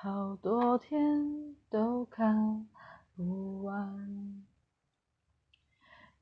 [0.00, 2.68] 好多天都看
[3.16, 4.44] 不完。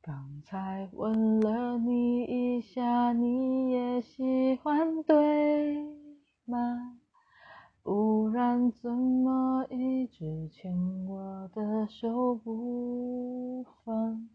[0.00, 5.84] 刚才问了你一下，你也喜欢对
[6.46, 6.96] 吗？
[7.82, 10.74] 不然怎么一直牵
[11.06, 14.26] 我的手不放？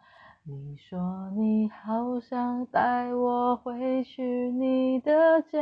[0.44, 5.62] 你说你好想带我回去你的家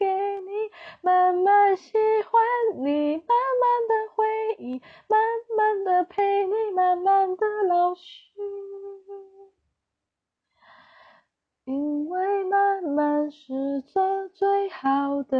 [7.35, 8.31] 的老师。
[11.65, 14.01] 因为慢慢是最
[14.33, 15.37] 最好的